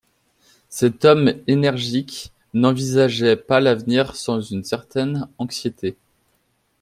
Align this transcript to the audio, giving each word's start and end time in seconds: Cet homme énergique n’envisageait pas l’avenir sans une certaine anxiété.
Cet 0.69 1.05
homme 1.05 1.31
énergique 1.45 2.33
n’envisageait 2.55 3.35
pas 3.35 3.59
l’avenir 3.59 4.15
sans 4.15 4.41
une 4.41 4.63
certaine 4.63 5.27
anxiété. 5.37 5.95